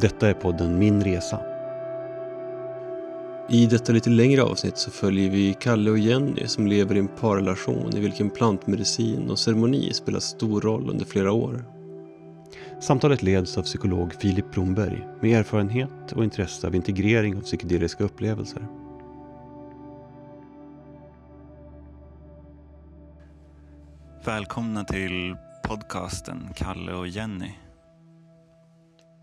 [0.00, 1.40] Detta är podden Min Resa.
[3.48, 7.08] I detta lite längre avsnitt så följer vi Kalle och Jenny som lever i en
[7.08, 11.64] parrelation i vilken plantmedicin och ceremoni spelar stor roll under flera år.
[12.80, 18.66] Samtalet leds av psykolog Filip Bromberg med erfarenhet och intresse av integrering av psykedeliska upplevelser.
[24.24, 27.50] Välkomna till podcasten Kalle och Jenny.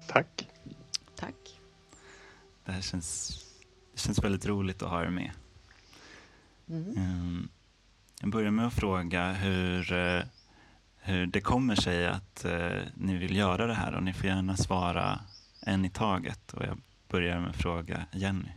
[0.07, 0.49] Tack.
[2.65, 3.39] Det här känns,
[3.93, 5.31] det känns väldigt roligt att ha er med.
[6.69, 6.97] Mm.
[6.97, 7.49] Ehm,
[8.21, 10.23] Jag börjar med att fråga hur, eh,
[10.97, 14.57] hur det kommer sig att eh, ni vill göra det här och ni får gärna
[14.57, 15.19] svara
[15.61, 16.53] en i taget.
[16.53, 18.49] Och jag börjar med att fråga Jenny.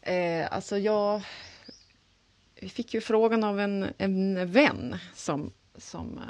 [0.00, 1.22] Eh, alltså jag
[2.54, 6.24] vi fick ju frågan av en, en vän som, som eh,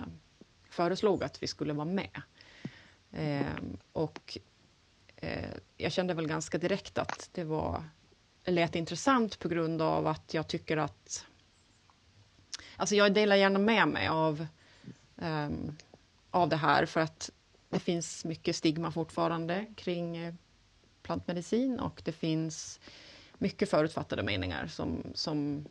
[0.70, 2.22] föreslog att vi skulle vara med.
[3.12, 3.47] Eh,
[3.92, 4.39] och
[5.23, 7.84] Eh, jag kände väl ganska direkt att det var
[8.45, 11.27] lät intressant på grund av att jag tycker att...
[12.77, 14.47] Alltså jag delar gärna med mig av,
[15.19, 15.77] ehm,
[16.31, 17.31] av det här för att
[17.69, 20.34] det finns mycket stigma fortfarande kring eh,
[21.03, 22.81] plantmedicin och det finns
[23.39, 25.67] mycket förutfattade meningar som, som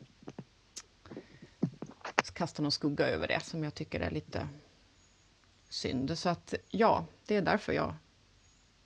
[2.32, 4.48] kastar någon skugga över det som jag tycker är lite
[5.68, 6.18] synd.
[6.18, 7.94] Så att ja, det är därför jag,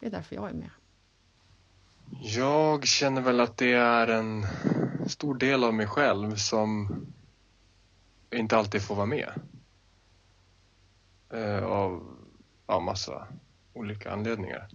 [0.01, 0.71] det är, därför jag är med.
[2.23, 4.47] Jag känner väl att det är en
[5.09, 6.89] stor del av mig själv som
[8.31, 9.33] inte alltid får vara med.
[11.31, 12.17] Eh, av
[12.67, 13.27] ja, massa
[13.73, 14.69] olika anledningar.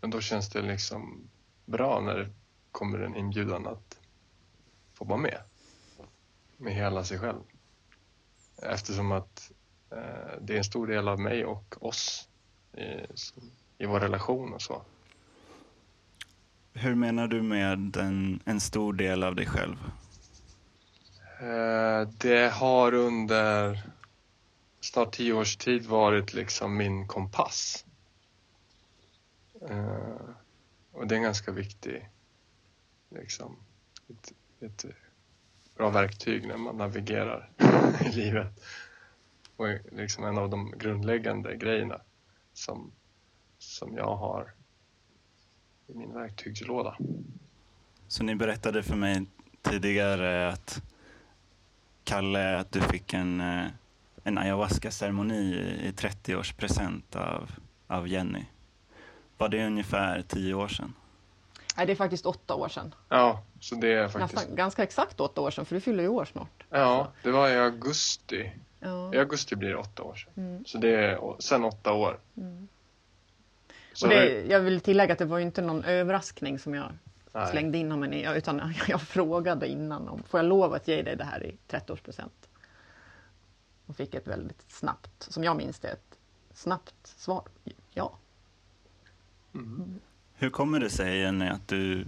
[0.00, 1.28] Men då känns det liksom
[1.66, 2.30] bra när det
[2.72, 3.98] kommer en inbjudan att
[4.94, 5.40] få vara med.
[6.56, 7.42] Med hela sig själv.
[8.62, 9.52] Eftersom att
[9.90, 12.28] eh, det är en stor del av mig och oss
[12.72, 14.82] eh, som- i vår relation och så.
[16.72, 19.76] Hur menar du med en, en stor del av dig själv?
[21.40, 23.82] Eh, Det har under
[24.80, 27.84] snart tio års tid varit liksom min kompass.
[29.68, 30.16] Eh,
[30.92, 32.08] Och det är en ganska viktig,
[33.10, 33.56] liksom,
[34.08, 34.84] ett, ett
[35.76, 37.50] bra verktyg när man navigerar
[38.04, 38.60] i livet.
[39.56, 42.00] Och liksom en av de grundläggande grejerna
[42.52, 42.92] som,
[43.58, 44.52] som jag har
[45.86, 46.96] i min verktygslåda.
[48.08, 49.26] Så ni berättade för mig
[49.62, 50.82] tidigare att
[52.04, 53.66] Kalle, att du fick en, eh,
[54.24, 57.50] en ayahuasca-ceremoni i 30-årspresent av,
[57.86, 58.44] av Jenny.
[59.38, 60.94] Var det ungefär tio år sedan?
[61.76, 62.94] Nej, det är faktiskt åtta år sedan.
[63.08, 64.34] Ja, så det är faktiskt...
[64.34, 66.64] Nästan, ganska exakt åtta år sedan, för du fyller ju år snart.
[66.70, 68.52] Ja, det var i augusti.
[68.80, 69.14] Ja.
[69.14, 70.32] I augusti blir det åtta år sedan.
[70.36, 70.64] Mm.
[70.64, 72.18] Så det är sen åtta år.
[72.36, 72.68] Mm.
[73.98, 76.92] Så Och det, jag vill tillägga att det var ju inte någon överraskning som jag
[77.32, 77.50] nej.
[77.50, 81.16] slängde in honom i, utan jag frågade innan om får jag lov att ge dig
[81.16, 82.48] det här i 30-årspresent?
[83.86, 86.18] Och fick ett väldigt snabbt, som jag minns det, ett
[86.52, 87.42] snabbt svar.
[87.94, 88.18] Ja.
[89.54, 90.00] Mm.
[90.34, 92.04] Hur kommer det sig Jenny att du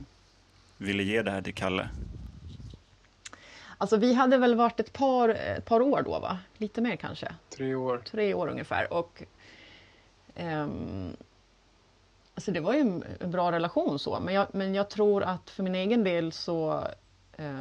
[0.79, 1.89] ville ge det här till Kalle?
[3.79, 6.39] Alltså vi hade väl varit ett par, ett par år då, va?
[6.57, 7.35] Lite mer kanske.
[7.57, 8.03] Tre år.
[8.11, 8.93] Tre år ungefär.
[8.93, 9.23] Och,
[10.35, 11.17] ehm,
[12.41, 15.51] alltså det var ju en, en bra relation så, men jag, men jag tror att
[15.51, 16.87] för min egen del så...
[17.33, 17.61] Eh,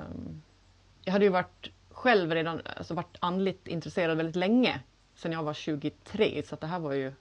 [1.04, 4.80] jag hade ju varit själv redan alltså varit andligt intresserad väldigt länge,
[5.16, 7.14] sen jag var 23, så att det här var ju...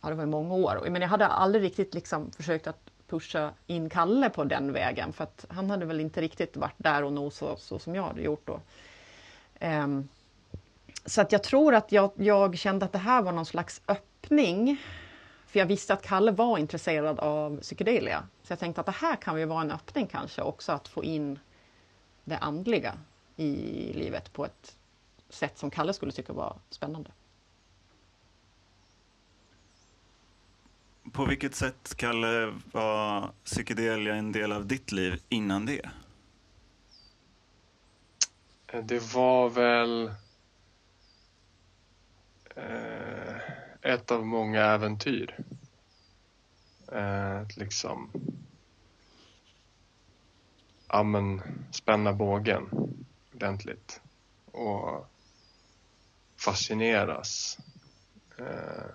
[0.00, 0.86] Ja, det var ju många år.
[0.90, 5.24] Men jag hade aldrig riktigt liksom försökt att pusha in Kalle på den vägen, för
[5.24, 8.46] att han hade väl inte riktigt varit där och nosat så som jag hade gjort
[8.46, 8.60] då.
[9.58, 10.08] Ehm,
[11.06, 14.78] så att jag tror att jag, jag kände att det här var någon slags öppning.
[15.50, 18.28] För jag visste att Kalle var intresserad av psykedelia.
[18.42, 21.04] Så jag tänkte att det här kan ju vara en öppning kanske också att få
[21.04, 21.38] in
[22.24, 22.98] det andliga
[23.36, 23.52] i
[23.92, 24.76] livet på ett
[25.28, 27.10] sätt som Kalle skulle tycka var spännande.
[31.12, 35.90] På vilket sätt, Kalle, var psykedelia en del av ditt liv innan det?
[38.82, 40.12] Det var väl
[42.56, 45.44] eh, ett av många äventyr.
[46.92, 48.10] Eh, att liksom
[50.88, 51.42] ja, men,
[51.72, 52.68] spänna bågen
[53.34, 54.00] ordentligt
[54.52, 55.06] och
[56.36, 57.58] fascineras.
[58.38, 58.86] Eh,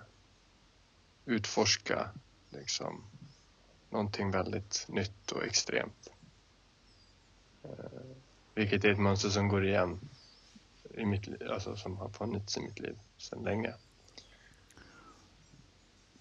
[1.24, 2.10] utforska
[2.50, 3.04] liksom
[3.90, 6.10] någonting väldigt nytt och extremt.
[7.62, 7.70] Eh,
[8.54, 10.00] vilket är ett mönster som går igen
[10.94, 13.74] i mitt liv, alltså som har funnits i mitt liv sedan länge.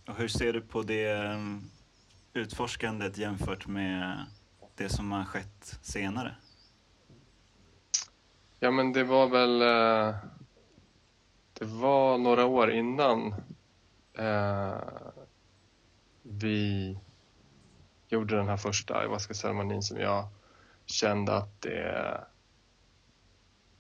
[0.07, 1.63] Och hur ser du på det ehm,
[2.33, 4.25] utforskandet jämfört med
[4.75, 6.35] det som har skett senare?
[8.59, 9.61] Ja, men det var väl...
[9.61, 10.15] Eh,
[11.53, 13.33] det var några år innan
[14.13, 14.79] eh,
[16.21, 16.99] vi
[18.07, 20.27] gjorde den här första ayahuasca-ceremonin som jag
[20.85, 22.23] kände att det,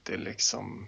[0.03, 0.87] det liksom...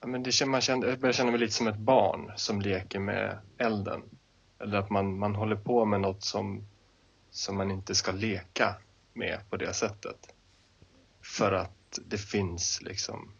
[0.00, 2.98] Ja, men det, man kände, jag började känna mig lite som ett barn som leker
[2.98, 4.02] med elden.
[4.58, 6.64] Eller att man, man håller på med något som,
[7.30, 8.76] som man inte ska leka
[9.12, 10.34] med på det sättet.
[11.22, 13.32] För att det finns liksom...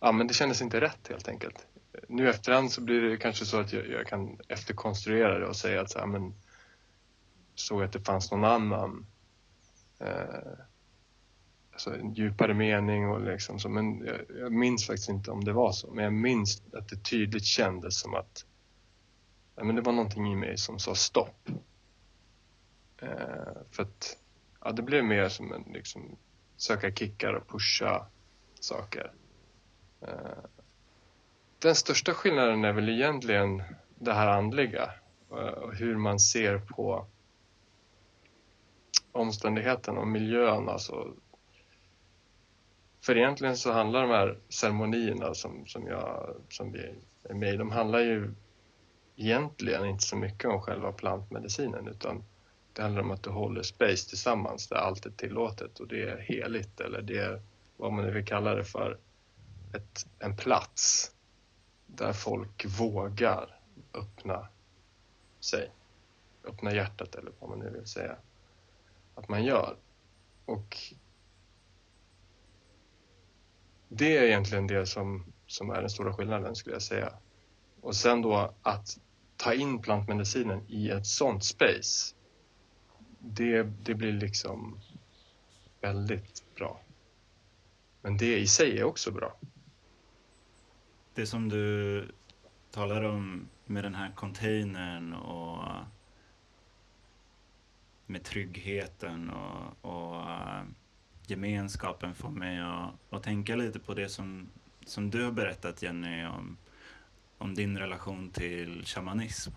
[0.00, 1.66] Ja, men det kändes inte rätt helt enkelt.
[2.08, 5.80] Nu efterhand så blir det kanske så att jag, jag kan efterkonstruera det och säga
[5.80, 6.34] att så här, men
[7.54, 9.06] såg att det fanns någon annan
[9.98, 10.52] eh,
[11.86, 15.52] alltså en djupare mening och liksom så, men jag, jag, minns faktiskt inte om det
[15.52, 18.44] var så, men jag minns att det tydligt kändes som att
[19.56, 21.48] ja, men det var någonting i mig som sa stopp.
[23.02, 24.18] Eh, för att
[24.60, 26.16] ja, det blev mer som en liksom
[26.56, 28.06] söka kickar och pusha
[28.60, 29.12] saker.
[30.00, 30.44] Eh,
[31.58, 33.62] den största skillnaden är väl egentligen
[33.98, 34.90] det här andliga
[35.30, 37.06] eh, och hur man ser på
[39.12, 40.68] omständigheten och miljön.
[40.68, 41.14] Alltså.
[43.00, 47.56] För egentligen så handlar de här ceremonierna som, som, jag, som vi är med i,
[47.56, 48.34] de handlar ju
[49.16, 52.24] egentligen inte så mycket om själva plantmedicinen utan
[52.72, 56.18] det handlar om att du håller space tillsammans där allt är tillåtet och det är
[56.18, 57.42] heligt eller det är
[57.76, 58.98] vad man nu vill kalla det för,
[59.74, 61.12] ett, en plats
[61.86, 63.60] där folk vågar
[63.94, 64.48] öppna
[65.40, 65.70] sig,
[66.44, 68.16] öppna hjärtat eller vad man nu vill säga
[69.14, 69.76] att man gör.
[70.44, 70.76] Och
[73.92, 77.12] det är egentligen det som, som är den stora skillnaden skulle jag säga.
[77.80, 78.98] Och sen då att
[79.36, 82.14] ta in plantmedicinen i ett sånt space,
[83.18, 84.80] det, det blir liksom
[85.80, 86.80] väldigt bra.
[88.02, 89.36] Men det i sig är också bra.
[91.14, 92.08] Det som du
[92.70, 95.64] talar om med den här containern och
[98.06, 100.24] med tryggheten och, och
[101.30, 104.48] gemenskapen får mig att, att tänka lite på det som,
[104.86, 106.56] som du har berättat Jenny om,
[107.38, 109.50] om din relation till shamanism.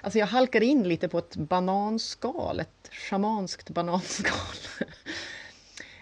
[0.00, 4.56] Alltså jag halkar in lite på ett bananskal, ett shamanskt bananskal.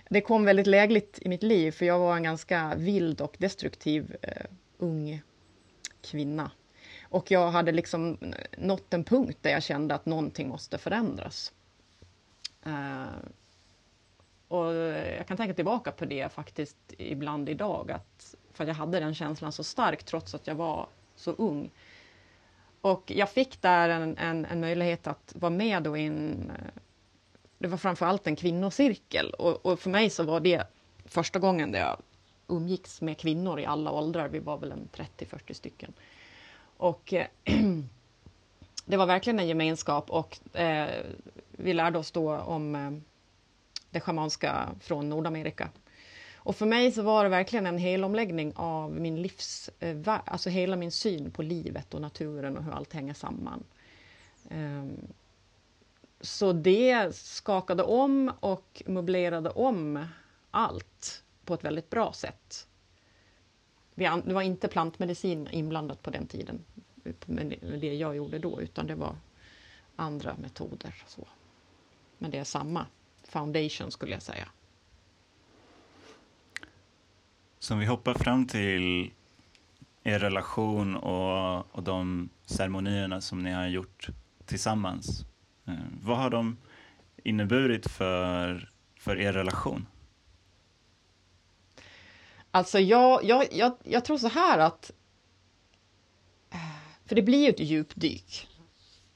[0.09, 4.17] Det kom väldigt lägligt i mitt liv för jag var en ganska vild och destruktiv
[4.23, 4.47] eh,
[4.79, 5.23] ung
[6.03, 6.51] kvinna.
[7.03, 8.19] Och jag hade liksom
[8.59, 11.53] nått en punkt där jag kände att någonting måste förändras.
[12.67, 13.07] Eh,
[14.49, 18.75] och eh, jag kan tänka tillbaka på det faktiskt ibland idag, att, för att jag
[18.75, 21.71] hade den känslan så starkt trots att jag var så ung.
[22.81, 26.51] Och jag fick där en, en, en möjlighet att vara med då i en...
[26.51, 26.81] Eh,
[27.59, 30.67] det var framförallt en kvinnocirkel och, och, för mig så var det
[31.05, 31.97] första gången där jag
[32.49, 34.29] umgicks med kvinnor i alla åldrar.
[34.29, 35.93] Vi var väl en 30-40 stycken.
[36.77, 37.27] Och eh,
[38.85, 41.05] det var verkligen en gemenskap och eh,
[41.51, 42.91] vi lärde oss då om eh,
[43.91, 45.71] det schamanska från Nordamerika.
[46.37, 49.71] Och för mig så var det verkligen en helomläggning av min livs...
[49.81, 53.65] Eh, alltså hela min syn på livet och naturen och hur allt hänger samman.
[54.51, 54.97] Ehm,
[56.21, 60.07] så det skakade om och möblerade om
[60.51, 62.69] allt på ett väldigt bra sätt.
[63.95, 66.65] Det var inte plantmedicin inblandat på den tiden,
[67.27, 69.17] med det jag gjorde då, utan det var
[69.97, 70.95] andra metoder.
[71.07, 71.27] Så.
[72.19, 72.87] Men det är samma
[73.29, 74.49] foundation skulle jag säga.
[77.59, 79.11] Så om vi hoppar fram till
[80.03, 84.09] er relation och, och de ceremonierna som ni har gjort
[84.45, 85.25] tillsammans.
[85.67, 86.57] Eh, vad har de
[87.25, 89.87] inneburit för, för er relation?
[92.51, 94.91] Alltså jag, jag, jag, jag tror så här att...
[97.05, 98.49] För det blir ju ett djupdyk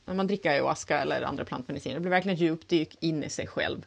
[0.04, 1.94] när man dricker ayahuasca eller andra plantmediciner.
[1.94, 3.86] Det blir verkligen ett djupdyk in i sig själv.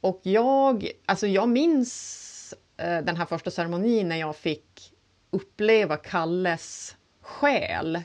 [0.00, 4.92] Och jag, alltså jag minns eh, den här första ceremonin när jag fick
[5.30, 8.02] uppleva Kalles själ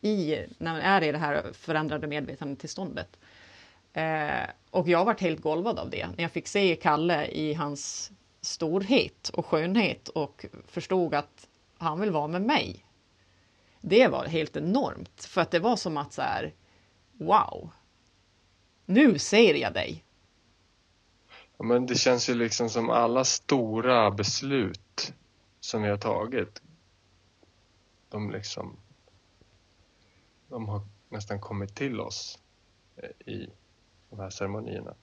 [0.00, 3.18] i, när man är i det här förändrade medvetandetillståndet.
[3.92, 8.12] Eh, och jag varit helt golvad av det, när jag fick se Kalle i hans
[8.40, 11.48] storhet och skönhet och förstod att
[11.78, 12.86] han vill vara med mig.
[13.80, 16.52] Det var helt enormt, för att det var som att så här,
[17.12, 17.70] wow,
[18.86, 20.04] nu ser jag dig.
[21.64, 25.14] Men det känns ju liksom som alla stora beslut
[25.60, 26.62] som vi har tagit.
[28.08, 28.76] De liksom,
[30.48, 32.38] de har nästan kommit till oss
[32.96, 33.50] eh, i
[34.10, 34.94] de här ceremonierna.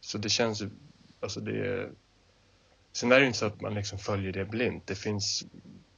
[0.00, 0.70] Så det känns ju,
[1.20, 1.92] alltså det är,
[2.92, 4.86] sen är det ju inte så att man liksom följer det blint.
[4.86, 5.46] Det finns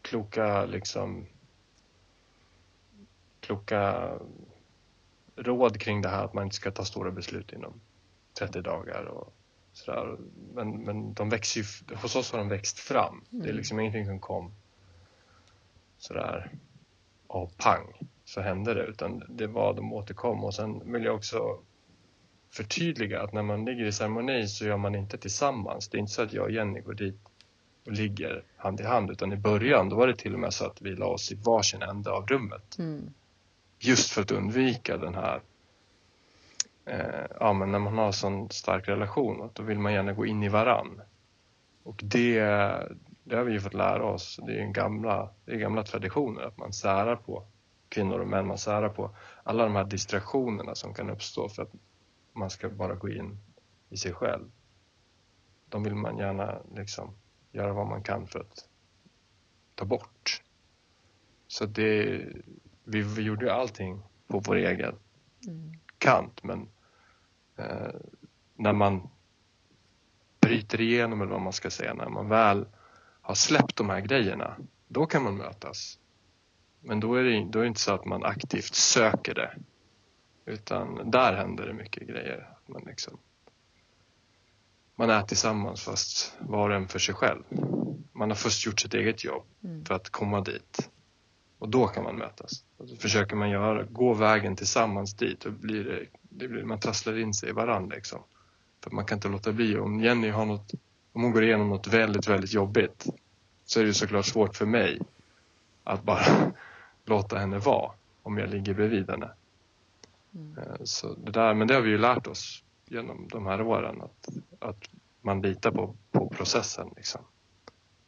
[0.03, 1.27] kloka liksom
[3.41, 4.13] kloka
[5.37, 7.81] råd kring det här att man inte ska ta stora beslut inom
[8.39, 9.35] 30 dagar och
[9.73, 10.17] sådär.
[10.55, 13.25] Men, men de växer ju, hos oss har de växt fram.
[13.31, 13.57] Det är Mm.
[13.57, 14.53] liksom ingenting som kom
[15.99, 16.51] sådär
[17.27, 17.93] av pang
[18.25, 21.59] så hände det utan det var de återkom och sen vill jag också
[22.51, 25.89] förtydliga att när man ligger i ceremoni så gör man inte tillsammans.
[25.89, 27.21] Det är inte så att jag och Jenny går dit
[27.87, 30.67] och ligger hand i hand utan i början då var det till och med så
[30.67, 33.15] att vi la oss i varsin ände av rummet Mm.
[33.79, 35.41] just för att undvika den här
[36.89, 40.27] eh, ja men när man har sån stark relation att då vill man gärna gå
[40.27, 41.01] in i varann.
[41.83, 42.41] Och det,
[43.25, 44.41] det har vi ju fått lära oss.
[44.47, 47.47] Det är en gamla, det är gamla traditioner att man särar på
[47.89, 51.73] kvinnor och män, man särar på alla de här distraktionerna som kan uppstå för att
[52.33, 53.39] man ska bara gå in
[53.91, 54.51] i sig själv.
[55.69, 57.15] De vill man gärna liksom
[57.53, 58.69] göra vad man kan för att
[59.75, 60.43] ta bort.
[61.47, 62.23] Så det
[62.85, 64.95] vi, vi gjorde ju allting på vår egen
[65.47, 65.73] Mm.
[65.99, 66.69] kant men
[68.57, 69.09] när man
[70.41, 72.67] bryter igenom eller vad man ska säga, när man väl
[73.21, 74.57] har släppt de här grejerna,
[74.89, 75.99] då kan man mötas.
[76.81, 79.57] Men då är det, då är det inte så att man aktivt söker det.
[80.45, 82.49] Utan där händer det mycket grejer.
[82.67, 83.19] Man, liksom,
[84.97, 87.43] man är tillsammans fast var och en för sig själv.
[88.13, 89.85] Man har först gjort sitt eget jobb Mm.
[89.85, 90.91] för att komma dit.
[91.59, 92.65] Och då kan man mötas.
[92.77, 96.81] Och så försöker man göra, gå vägen tillsammans dit och blir det, det blir, man
[96.81, 98.23] trasslar in sig i varandra liksom.
[98.81, 99.79] För man kan inte låta bli.
[99.79, 100.73] Om Jenny har något,
[101.13, 103.07] om hon går igenom något väldigt, väldigt jobbigt
[103.65, 105.01] så är det såklart svårt för mig
[105.85, 106.53] att bara
[107.05, 107.93] låta henne vara
[108.23, 109.31] om jag ligger bredvid henne.
[110.35, 110.59] Mm.
[110.59, 114.03] Eh, Så det där, men det har vi ju lärt oss genom de här åren
[114.03, 116.91] att, att man litar på, på processen.
[116.97, 117.21] Liksom.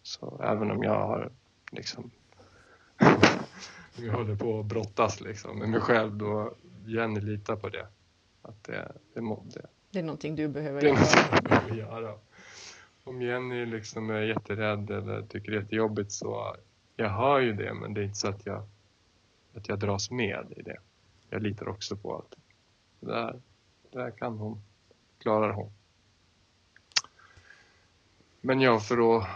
[0.03, 1.31] Så även om jag har
[1.73, 2.11] liksom
[2.99, 6.55] om jag håller på att brottas liksom, med mig själv då
[6.87, 7.87] Jenny litar på det.
[8.43, 11.01] Att det, det, det, Det är någonting du behöver det är göra.
[11.01, 12.19] något jag behöver göra.
[13.05, 16.57] Om Jenny liksom är jätterädd eller tycker det är jättejobbigt så
[16.97, 18.63] jag hör ju det men det är inte så att jag,
[19.55, 20.77] att jag dras med i det.
[21.31, 22.35] Jag litar också på att
[23.01, 23.41] det där,
[23.91, 24.63] det där kan hon,
[25.19, 25.73] klarar hon.
[28.41, 29.27] Men ja, för att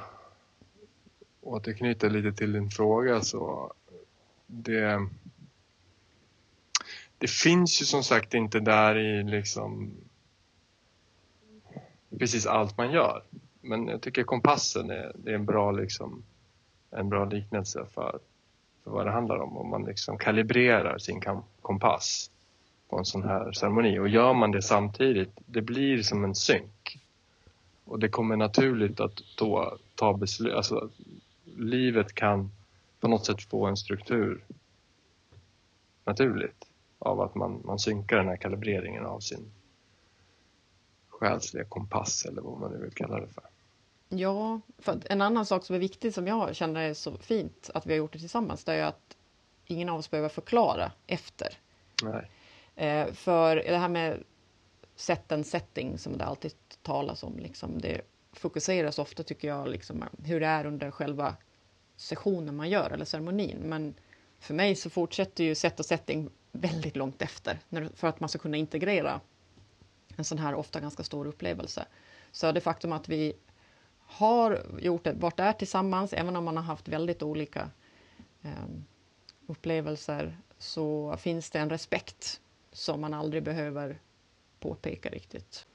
[1.41, 3.73] återknyta lite till din fråga så
[4.47, 5.09] det,
[7.19, 9.95] det finns ju som sagt inte där i liksom
[12.19, 13.23] precis allt man gör.
[13.61, 16.23] Men jag tycker kompassen är, det är en bra, liksom,
[16.91, 18.19] en bra liknelse för,
[18.85, 19.57] för vad det handlar om.
[19.57, 21.23] Om man liksom kalibrerar sin
[21.63, 22.31] kompass
[22.89, 23.99] på en sån här ceremoni.
[23.99, 26.99] Och gör man det samtidigt, det blir som en synk.
[27.85, 30.55] Och det kommer naturligt att då ta beslut.
[30.55, 30.91] Alltså,
[31.57, 32.51] livet kan
[33.01, 34.45] på något sätt få en struktur
[36.05, 36.65] naturligt
[37.05, 39.53] av att man, man synkar den här kalibreringen av sin
[41.09, 43.45] själsliga kompass eller vad man nu vill kalla det för.
[44.09, 47.87] Ja, för en annan sak som är viktig som jag känner är så fint att
[47.87, 49.17] vi har gjort det tillsammans, det är ju att
[49.67, 51.59] ingen av oss behöver förklara efter.
[52.03, 52.31] Nej.
[52.77, 54.23] Eh, för det här med
[54.97, 58.01] set and setting som det alltid talas om, liksom, det
[58.33, 61.37] fokuseras ofta tycker jag liksom, hur det är under själva
[61.97, 63.59] sessionen man gör eller ceremonin.
[63.59, 63.95] Men
[64.39, 68.29] för mig så fortsätter ju set och setting väldigt långt efter när, för att man
[68.29, 69.21] ska kunna integrera
[70.17, 71.87] en sån här ofta ganska stor upplevelse.
[72.33, 73.33] Så det faktum att vi
[73.99, 77.71] har gjort det, varit där tillsammans, även om man har haft väldigt olika
[78.43, 78.51] eh,
[79.47, 82.41] upplevelser, så finns det en respekt
[82.73, 83.99] som man aldrig behöver
[84.61, 85.67] påpeka riktigt.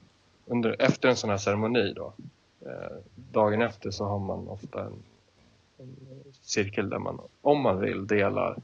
[0.46, 2.12] Under, efter en sån här ceremoni då,
[2.60, 5.02] eh, dagen efter så har man ofta en,
[5.78, 5.96] en
[6.42, 8.56] cirkel där man, om man vill, delar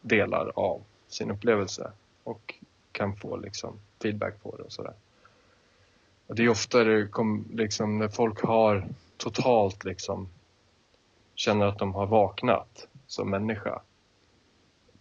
[0.00, 0.82] delar av
[1.12, 1.92] sin upplevelse
[2.24, 2.54] och
[2.92, 4.94] kan få liksom feedback på det och sådär.
[6.26, 10.28] Och det är ofta det kom, liksom, när folk har totalt liksom
[11.34, 13.82] känner att de har vaknat som människa.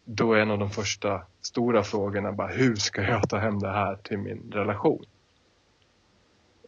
[0.06, 3.72] Då är en av de första stora frågorna bara hur ska jag ta hem det
[3.72, 5.06] här till min relation?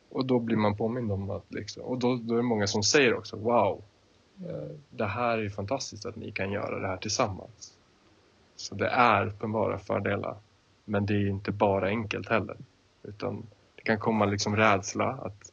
[0.09, 2.83] Och då blir man påmind om att liksom, och då, då är det många som
[2.83, 3.81] säger också wow,
[4.49, 7.72] eh, det här är ju fantastiskt att ni kan göra det här tillsammans.
[8.63, 10.35] Så det är uppenbara fördelar.
[10.85, 12.57] Men det är inte bara enkelt heller.
[13.03, 15.51] Utan det kan komma liksom rädsla att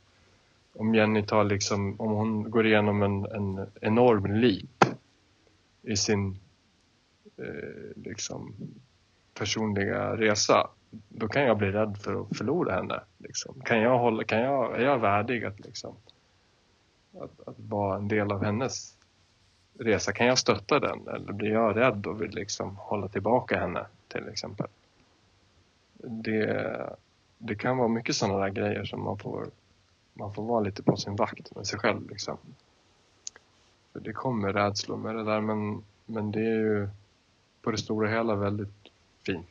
[0.73, 4.85] om Jenny tar liksom, om hon går igenom en, en enorm leap
[5.83, 6.39] i sin
[7.37, 8.55] eh, liksom
[9.35, 10.71] personliga resa,
[11.09, 13.01] då kan jag bli rädd för att förlora henne.
[13.19, 13.61] Liksom.
[13.61, 15.95] Kan jag hålla, kan jag, är jag värdig att, liksom,
[17.21, 18.97] att, att vara en del av hennes
[19.81, 20.13] resa?
[20.13, 24.29] Kan jag stötta den eller blir jag rädd och vill liksom hålla tillbaka henne till
[24.29, 24.67] exempel?
[26.03, 26.97] Det,
[27.39, 29.47] det kan vara mycket sådana där grejer som man får,
[30.15, 32.11] man får vara lite på sin vakt med sig själv.
[32.11, 32.39] Liksom.
[33.93, 36.89] För det kommer rädslor med det där men, men det är ju
[37.63, 38.89] på det stora hela väldigt
[39.27, 39.47] fint.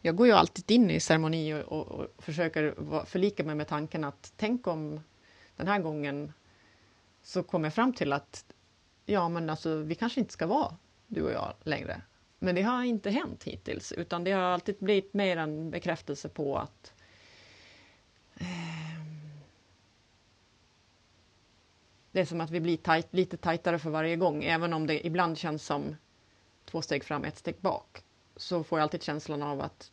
[0.00, 4.04] Jag går ju alltid in i ceremoni och, och, och försöker förlika mig med tanken
[4.04, 5.00] att tänk om
[5.56, 6.32] den här gången
[7.22, 8.44] så kommer jag fram till att
[9.06, 12.02] ja, men alltså, vi kanske inte ska vara du och jag längre.
[12.38, 16.58] Men det har inte hänt hittills, utan det har alltid blivit mer en bekräftelse på
[16.58, 16.94] att
[18.36, 18.46] eh,
[22.12, 25.06] det är som att vi blir tajt, lite tajtare för varje gång, även om det
[25.06, 25.96] ibland känns som
[26.64, 28.04] två steg fram, ett steg bak.
[28.36, 29.92] Så får jag alltid känslan av att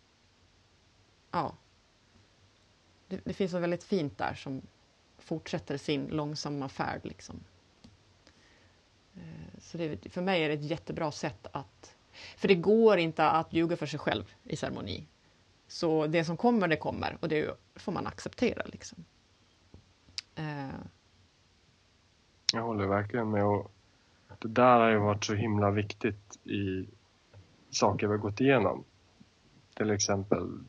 [1.32, 1.55] ja,
[3.08, 4.62] det, det finns något väldigt fint där som
[5.17, 7.01] fortsätter sin långsamma färd.
[7.03, 7.43] Liksom.
[9.15, 11.96] Eh, så det, för mig är det ett jättebra sätt att...
[12.38, 15.08] För det går inte att ljuga för sig själv i ceremoni.
[15.67, 18.63] Så det som kommer, det kommer och det får man acceptera.
[18.65, 19.05] Liksom.
[20.36, 20.67] Eh.
[22.53, 23.46] Jag håller verkligen med.
[23.46, 23.72] Och
[24.39, 26.88] det där har ju varit så himla viktigt i
[27.70, 28.84] saker vi har gått igenom.
[29.74, 30.60] Till exempel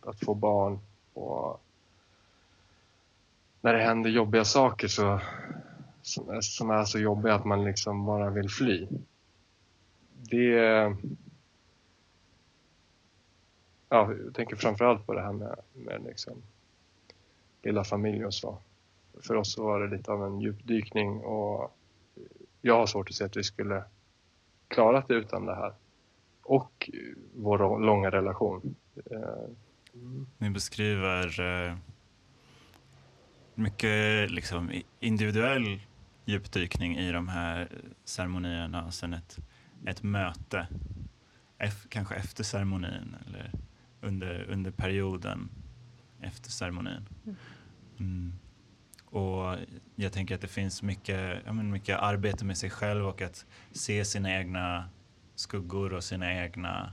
[0.00, 0.78] att få barn
[1.14, 1.60] och
[3.60, 5.20] när det händer jobbiga saker så,
[6.02, 8.86] som, är, som är så jobbiga att man liksom bara vill fly.
[10.12, 10.56] Det...
[13.88, 16.42] Ja, jag tänker framförallt på det här med, med liksom
[17.62, 18.58] lilla familj och så.
[19.20, 21.76] För oss så var det lite av en djupdykning och
[22.60, 23.84] jag har svårt att se att vi skulle
[24.68, 25.72] klarat det utan det här.
[26.42, 26.90] Och
[27.34, 28.74] vår långa relation.
[29.10, 29.50] Eh,
[30.38, 31.76] Ni beskriver eh,
[33.54, 35.80] mycket liksom, individuell
[36.24, 37.68] djupdykning i de här
[38.04, 39.38] ceremonierna och sen ett,
[39.86, 40.68] ett möte,
[41.88, 43.52] kanske efter ceremonin eller
[44.00, 45.50] under, under perioden
[46.20, 47.08] efter ceremonin.
[47.24, 47.36] Mm.
[47.98, 48.32] mm.
[49.04, 49.56] Och
[49.94, 54.04] jag tänker att det finns mycket, ja, mycket arbete med sig själv och att se
[54.04, 54.88] sina egna
[55.34, 56.92] skuggor och sina egna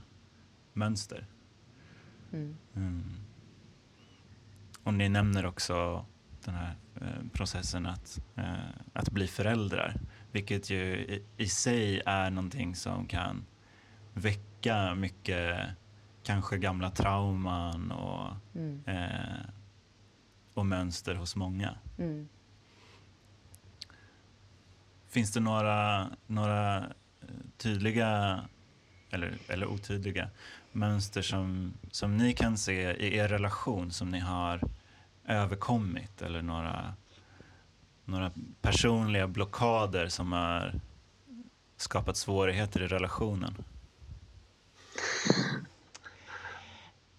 [0.72, 1.26] mönster.
[2.32, 2.56] Mm.
[2.74, 3.04] Mm.
[4.82, 6.06] Och ni nämner också
[6.44, 6.74] den här
[7.32, 8.54] processen att, eh,
[8.92, 10.00] att bli föräldrar,
[10.32, 13.44] vilket ju i, i, sig är någonting som kan
[14.14, 15.68] väcka mycket
[16.22, 18.82] kanske gamla trauman och, mm.
[18.86, 19.46] eh,
[20.54, 21.78] och mönster hos många.
[21.98, 22.28] Mm.
[25.08, 26.84] Finns det några, några eh,
[27.56, 28.40] tydliga
[29.10, 30.28] eller, eller otydliga
[30.72, 34.60] mönster som, som ni kan se i er relation som ni har
[35.26, 36.94] överkommit eller några,
[38.04, 38.30] några
[38.60, 40.80] personliga blockader som har
[41.76, 43.64] skapat svårigheter i relationen?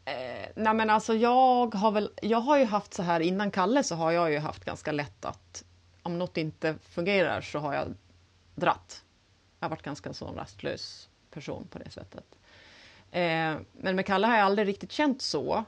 [0.05, 3.83] Eh, nej men alltså jag har väl, jag har ju haft så här innan Kalle
[3.83, 5.63] så har jag ju haft ganska lätt att
[6.03, 7.87] om något inte fungerar så har jag
[8.55, 9.03] dratt.
[9.59, 12.25] Jag har varit ganska så rastlös person på det sättet.
[13.11, 15.65] Eh, men med Kalle har jag aldrig riktigt känt så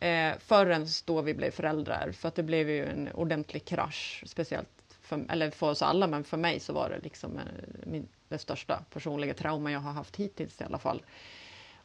[0.00, 4.68] eh, förrän då vi blev föräldrar, för att det blev ju en ordentlig krasch, speciellt
[5.00, 7.48] för, eller för oss alla, men för mig så var det liksom en,
[7.90, 11.02] min, det största personliga trauma jag har haft hittills i alla fall.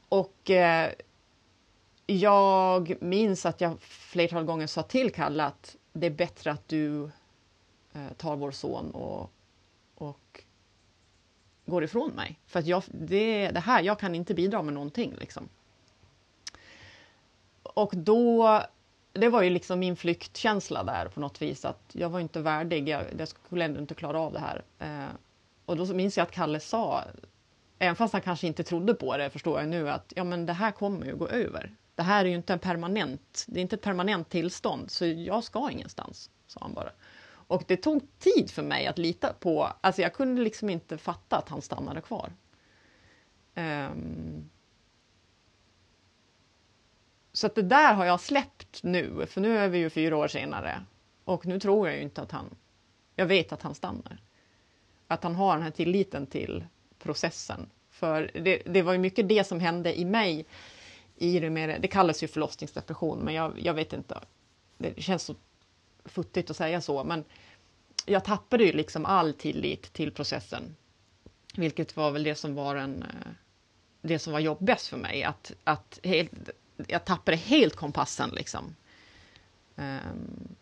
[0.10, 0.92] Och eh,
[2.06, 7.04] jag minns att jag flertal gånger sa till Kalle att det är bättre att du
[7.94, 9.32] eh, tar vår son och,
[9.96, 10.44] och
[11.66, 12.40] går ifrån mig.
[12.46, 15.16] För att jag, det, det här, jag kan inte bidra med någonting.
[15.20, 15.50] Liksom.
[17.74, 18.64] Och då,
[19.14, 22.90] det var ju liksom min flyktkänsla där på något vis, att jag var inte värdig,
[22.90, 24.64] jag, jag skulle ändå inte klara av det här.
[24.80, 25.16] Eh,
[25.66, 27.04] och då minns jag att Kalle sa,
[27.80, 30.54] även fast han kanske inte trodde på det, förstår jag nu, att ja men det
[30.54, 31.76] här kommer ju gå över.
[31.96, 35.44] Det här är ju inte en permanent, det är inte ett permanent tillstånd, så jag
[35.44, 36.92] ska ingenstans, sa han bara.
[37.32, 41.38] Och det tog tid för mig att lita på, alltså jag kunde liksom inte fatta
[41.38, 42.34] att han stannade kvar.
[43.56, 44.50] Um,
[47.40, 50.28] så att det där har jag släppt nu, för nu är vi ju fyra år
[50.28, 50.84] senare.
[51.24, 52.56] Och nu tror jag ju inte att han...
[53.16, 54.22] Jag vet att han stannar.
[55.08, 56.66] Att han har den här tilliten till
[57.00, 57.70] processen.
[57.90, 60.46] För det, det var ju mycket det som hände i mig.
[61.16, 64.20] I det, med, det kallas ju förlossningsdepression, men jag, jag vet inte.
[64.78, 65.36] Det känns så
[66.06, 67.24] futtigt att säga så, men
[68.06, 70.76] jag tappade ju liksom all tillit till processen.
[71.56, 73.32] Vilket var väl det som var en, eh,
[74.02, 75.24] det som var jobbigast för mig.
[75.24, 76.32] Att, att helt,
[76.88, 78.76] jag tappade helt kompassen liksom.
[79.76, 80.56] Um,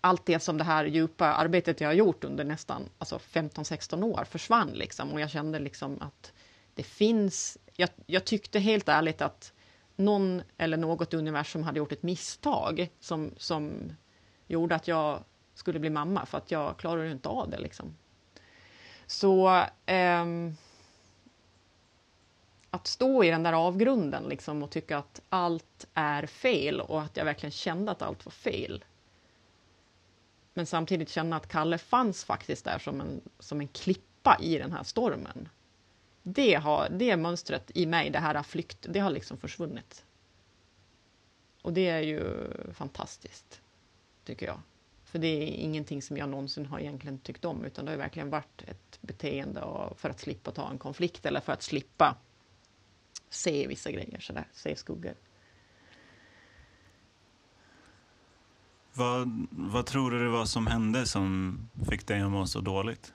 [0.00, 4.24] allt det som det här djupa arbetet jag har gjort under nästan alltså 15-16 år
[4.24, 6.32] försvann liksom och jag kände liksom att
[6.74, 7.58] det finns...
[7.72, 9.52] Jag, jag, tyckte helt ärligt att
[9.96, 13.92] någon eller något universum hade gjort ett misstag som, som
[14.46, 17.96] gjorde att jag skulle bli mamma för att jag klarade inte av det liksom.
[19.06, 20.56] Så um,
[22.76, 27.16] att stå i den där avgrunden liksom och tycka att allt är fel och att
[27.16, 28.84] jag verkligen kände att allt var fel.
[30.54, 34.72] Men samtidigt känna att Kalle fanns faktiskt där som en, som en klippa i den
[34.72, 35.48] här stormen.
[36.22, 40.04] Det, har, det mönstret i mig, det här flykt, det har liksom försvunnit.
[41.62, 43.60] Och det är ju fantastiskt,
[44.24, 44.60] tycker jag.
[45.04, 48.30] För det är ingenting som jag någonsin har egentligen tyckt om, utan det har verkligen
[48.30, 49.62] varit ett beteende
[49.96, 52.16] för att slippa ta en konflikt eller för att slippa
[53.36, 55.14] se vissa grejer sådär, se skuggor.
[58.92, 61.58] Vad, vad tror du det var som hände som
[61.90, 63.12] fick dig att må så dåligt?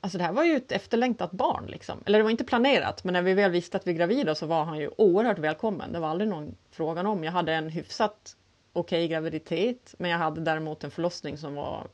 [0.00, 1.66] Alltså det här var ju ett efterlängtat barn.
[1.66, 2.02] Liksom.
[2.06, 4.46] Eller det var inte planerat, men när vi väl visste att vi är gravida så
[4.46, 5.92] var han ju oerhört välkommen.
[5.92, 7.24] Det var aldrig någon frågan om.
[7.24, 8.36] Jag hade en hyfsat
[8.72, 11.86] okej okay graviditet, men jag hade däremot en förlossning som var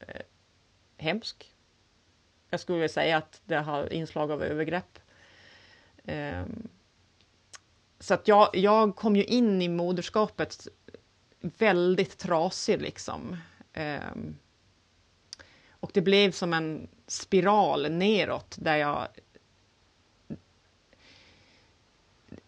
[0.00, 0.22] eh,
[0.96, 1.52] hemsk
[2.52, 4.98] jag skulle vilja säga att det har inslag av övergrepp.
[6.04, 6.68] Ehm,
[8.00, 10.68] så att jag, jag kom ju in i moderskapet
[11.40, 13.36] väldigt trasig liksom.
[13.72, 14.36] Ehm,
[15.70, 19.06] och det blev som en spiral neråt där jag...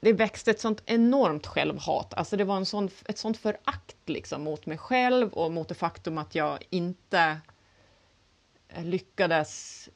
[0.00, 2.14] Det växte ett sånt enormt självhat.
[2.14, 5.74] Alltså det var en sån, ett sånt förakt liksom mot mig själv och mot det
[5.74, 7.40] faktum att jag inte
[8.82, 9.88] lyckades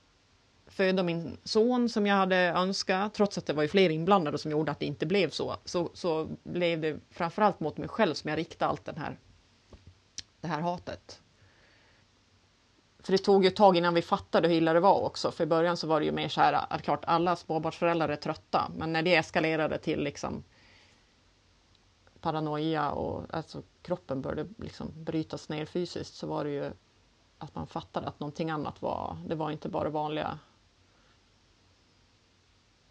[0.67, 4.51] föda min son som jag hade önskat, trots att det var ju fler inblandade som
[4.51, 8.31] gjorde att det inte blev så, så, så blev det framförallt mot mig själv som
[8.31, 9.19] jag riktade allt den här,
[10.41, 11.21] det här hatet.
[13.03, 15.31] För det tog ju ett tag innan vi fattade hur illa det var också.
[15.31, 18.17] För i början så var det ju mer så här, att klart alla småbarnsföräldrar är
[18.17, 20.45] trötta, men när det eskalerade till liksom
[22.21, 26.73] paranoia och alltså kroppen började liksom brytas ner fysiskt så var det ju
[27.39, 30.39] att man fattade att någonting annat var, det var inte bara vanliga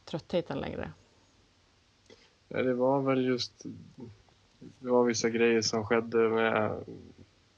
[0.06, 0.92] tröttheten längre?
[2.48, 3.66] Ja, det var väl just
[4.60, 6.84] det var vissa grejer som skedde med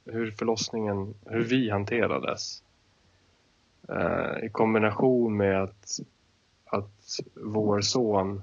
[0.06, 2.64] hur förlossningen, hur vi hanterades.
[3.90, 6.00] Eh, I kombination med att,
[6.66, 8.42] att vår son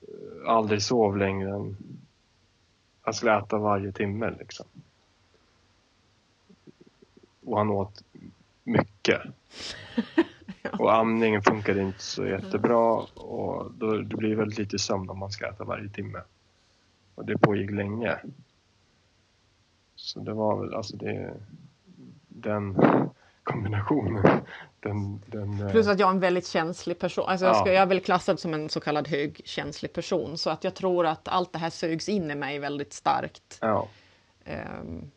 [0.00, 1.76] eh, aldrig sov längre än
[3.00, 4.66] han skulle äta varje timme liksom.
[7.44, 8.02] Och han åt
[8.64, 9.20] mycket.
[10.78, 15.30] Och amningen funkade inte så jättebra och då, det blir väldigt lite sömn om man
[15.30, 16.18] ska äta varje timme.
[17.14, 18.18] Och det pågick länge.
[19.96, 21.34] Så det var väl alltså det,
[22.28, 22.76] den
[23.42, 24.40] kombinationen.
[24.80, 27.24] Den, den, eh, Plus att jag är en väldigt känslig person.
[27.28, 27.72] Alltså jag, ska, ja.
[27.72, 30.38] jag är väl klassad som en så kallad högkänslig person.
[30.38, 33.58] Så att jag tror att allt det här sögs in i mig väldigt starkt.
[33.60, 33.88] Ja.
[34.80, 35.10] Um,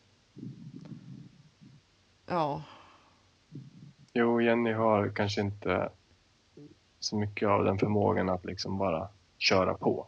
[2.26, 2.62] ja.
[4.12, 5.88] Jo, Jenny har kanske inte
[7.00, 9.08] så mycket av den förmågan att liksom bara
[9.38, 10.06] köra på.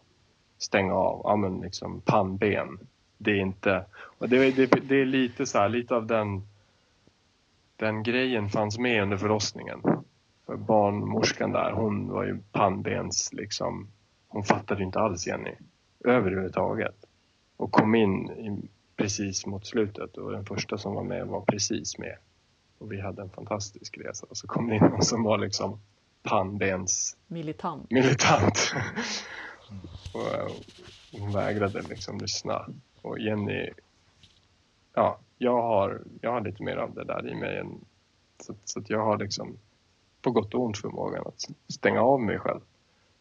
[0.58, 2.78] Stänga av, ja men liksom pannben.
[3.18, 3.84] Det är inte,
[4.18, 6.42] och det, det, det är lite så här, lite av den,
[7.76, 9.82] den grejen fanns med under förlossningen.
[10.46, 13.88] För barnmorskan där, hon var ju pannbens liksom,
[14.28, 15.54] hon fattade inte alls Jenny
[16.04, 17.04] överhuvudtaget.
[17.56, 18.68] Och kom in i,
[18.98, 22.16] precis mot slutet och den första som var med var precis med.
[22.78, 24.26] Och vi hade en fantastisk resa.
[24.30, 25.80] Och så kom det in någon som var liksom
[26.22, 27.16] pannbens...
[27.26, 27.90] Militant.
[27.90, 28.74] Militant.
[30.14, 30.44] och,
[31.14, 32.66] och hon vägrade liksom lyssna.
[33.02, 33.70] Och Jenny...
[34.94, 37.58] Ja, jag har, jag har lite mer av det där i mig.
[37.58, 37.80] Än,
[38.40, 39.58] så, så jag har liksom
[40.22, 42.60] på gott och ont förmågan att stänga av mig själv.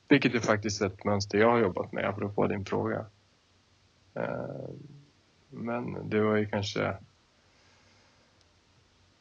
[0.08, 3.06] Vilket är faktiskt ett mönster jag har jobbat med, apropå din fråga.
[4.14, 4.70] Eh,
[5.50, 6.98] men det var ju kanske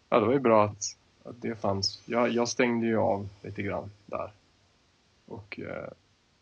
[0.08, 0.82] Ja, det var ju bra att,
[1.22, 2.02] att det fanns.
[2.06, 4.32] Jag, jag stängde ju av lite grann där.
[5.26, 5.88] Och eh,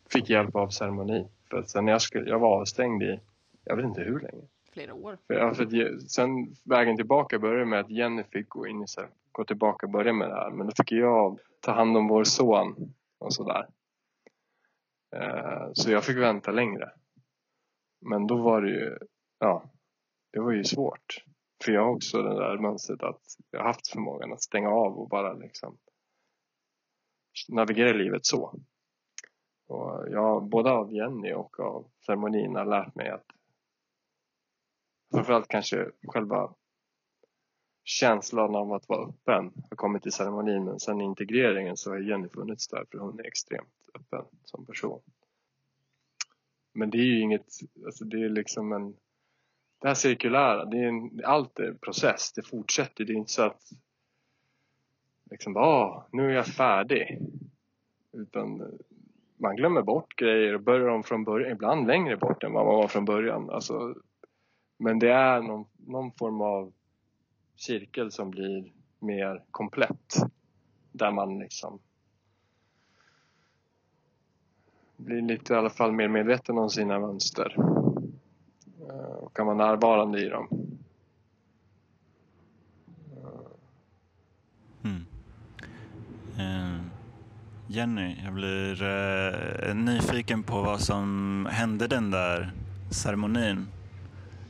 [0.08, 1.26] fick hjälp av ceremoni.
[1.50, 3.20] För att sen jag, skulle, jag var avstängd i,
[3.64, 4.42] jag vet inte hur länge.
[4.72, 5.18] Flera år.
[5.26, 8.86] För, ja, för att, sen vägen tillbaka började med att Jenny fick gå in i
[9.32, 10.50] gå tillbaka och börja med det här.
[10.50, 13.66] Men då fick jag ta hand om vår son och sådär.
[15.16, 16.90] Eh, så jag fick vänta längre.
[18.00, 18.98] Men då var det ju,
[19.38, 19.64] ja,
[20.34, 21.24] det var ju svårt.
[21.64, 24.98] För jag har också det där mönstret att jag har haft förmågan att stänga av
[24.98, 25.78] och bara liksom
[27.48, 28.60] navigera i livet så.
[29.66, 33.26] Och jag, både av Jenny och av ceremonin har lärt mig att
[35.14, 36.54] framförallt kanske själva
[37.84, 42.28] känslan av att vara öppen har kommit till ceremonin men sen integreringen så har Jenny
[42.28, 45.02] funnits där för hon är extremt öppen som person.
[46.72, 47.46] Men det är ju inget,
[47.84, 48.96] alltså det är liksom en
[49.84, 53.04] det här cirkulära, det är en, allt är process, det fortsätter.
[53.04, 53.62] Det är inte så att
[55.30, 57.18] liksom, ah, nu är jag färdig.
[58.12, 58.66] Utan eh,
[59.36, 62.74] man glömmer bort grejer och börjar om från början, ibland längre bort än vad man
[62.74, 63.50] var från början.
[63.50, 63.94] Alltså,
[64.78, 66.72] men det är någon, någon form av
[67.56, 70.14] cirkel som blir mer komplett.
[70.92, 71.78] Där man liksom
[74.96, 77.73] blir lite i alla fall mer medveten om sina mönster.
[78.88, 80.48] Eh, och kan vara närvarande i dem.
[84.84, 85.06] Mm.
[86.38, 86.80] Uh,
[87.66, 92.52] Jenny, jag blir uh, nyfiken på vad som hände den där
[92.90, 93.66] ceremonin.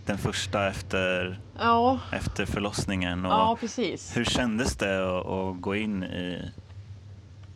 [0.06, 2.00] Den första efter, ja.
[2.12, 3.26] efter förlossningen.
[3.26, 4.16] Och ja, precis.
[4.16, 6.52] Hur kändes det att, att gå in i,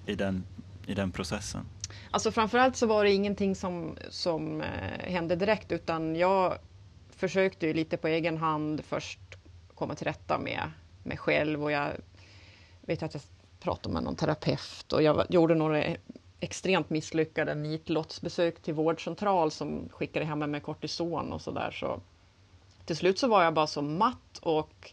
[0.07, 0.45] i, den,
[0.87, 1.67] i den processen?
[2.11, 6.59] Alltså framförallt så var det ingenting som, som eh, hände direkt utan jag
[7.19, 9.21] försökte ju lite på egen hand först
[9.75, 10.71] komma till rätta med
[11.03, 11.93] mig själv och jag
[12.81, 13.23] vet att jag
[13.61, 15.85] pratade med någon terapeut och jag gjorde några
[16.41, 21.71] extremt misslyckade nitlottsbesök till vårdcentral som skickade hem mig med kortison och sådär.
[21.71, 22.01] Så
[22.85, 24.93] till slut så var jag bara så matt och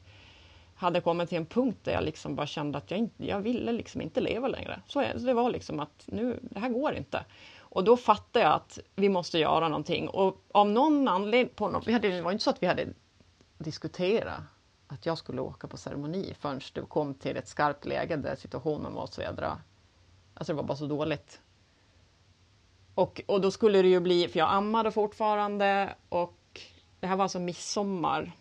[0.75, 3.71] hade kommit till en punkt där jag liksom bara kände att jag, inte, jag ville
[3.71, 4.81] liksom inte leva längre.
[4.87, 7.25] Så det var liksom att nu, det här går inte.
[7.75, 10.09] Och då fattade jag att vi måste göra någonting.
[10.09, 12.87] Och av någon anledning, på någon, vi hade, det var inte så att vi hade
[13.57, 14.39] diskuterat
[14.87, 18.93] att jag skulle åka på ceremoni förrän det kom till ett skarpt läge där situationen
[18.93, 19.61] var så jädra...
[20.33, 21.41] Alltså det var bara så dåligt.
[22.95, 26.61] Och, och då skulle det ju bli, för jag ammade fortfarande och
[26.99, 28.31] det här var alltså midsommar.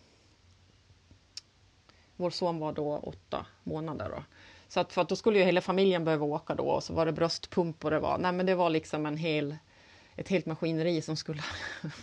[2.15, 4.09] Vår son var då åtta månader.
[4.09, 4.23] Då.
[4.67, 7.05] Så att, för att då skulle ju hela familjen behöva åka då och så var
[7.05, 9.55] det bröstpump och det var, nej men det var liksom en hel,
[10.15, 11.43] ett helt maskineri som skulle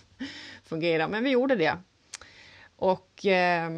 [0.64, 1.08] fungera.
[1.08, 1.78] Men vi gjorde det.
[2.76, 3.70] Och eh,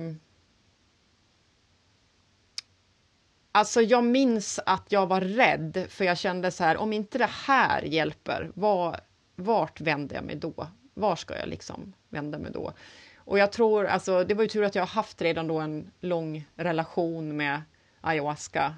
[3.57, 7.31] Alltså jag minns att jag var rädd för jag kände så här, om inte det
[7.31, 9.01] här hjälper, var,
[9.37, 10.67] vart vänder jag mig då?
[10.95, 12.73] Var ska jag liksom vända mig då?
[13.17, 16.45] Och jag tror, alltså det var ju tur att jag haft redan då en lång
[16.57, 17.63] relation med
[18.05, 18.77] ayahuasca.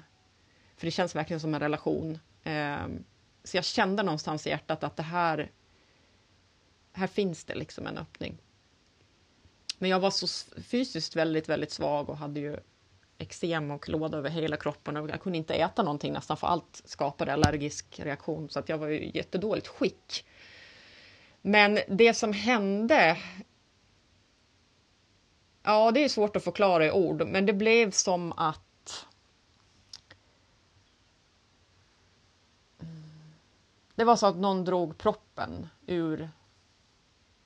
[0.77, 2.19] För det känns verkligen som en relation.
[2.43, 3.03] Ehm,
[3.43, 5.51] så jag kände någonstans i hjärtat att det här,
[6.93, 8.37] här finns det liksom en öppning.
[9.77, 10.27] Men jag var så
[10.61, 12.57] fysiskt väldigt, väldigt svag och hade ju
[13.17, 16.81] eksem och klåda över hela kroppen och jag kunde inte äta någonting nästan för allt
[16.85, 20.25] skapade allergisk reaktion så att jag var i jättedåligt skick.
[21.41, 23.17] Men det som hände
[25.63, 28.66] Ja, det är svårt att förklara i ord, men det blev som att
[33.97, 36.29] Det var så att någon drog proppen ur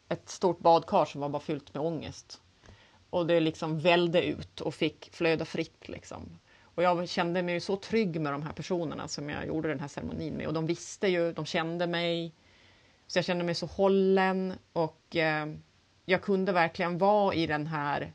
[0.09, 2.41] ett stort badkar som var bara fyllt med ångest.
[3.09, 5.89] Och det liksom välde ut och fick flöda fritt.
[5.89, 6.39] Liksom.
[6.63, 9.87] Och jag kände mig så trygg med de här personerna som jag gjorde den här
[9.87, 10.47] ceremonin med.
[10.47, 12.33] Och de visste ju, de kände mig.
[13.07, 15.47] Så jag kände mig så hållen och eh,
[16.05, 18.13] jag kunde verkligen vara i den här